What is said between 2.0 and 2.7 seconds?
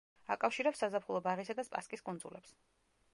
კუნძულებს.